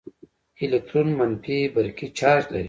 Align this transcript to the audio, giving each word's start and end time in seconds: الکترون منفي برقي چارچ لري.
الکترون 0.63 1.09
منفي 1.19 1.59
برقي 1.75 2.07
چارچ 2.19 2.43
لري. 2.51 2.59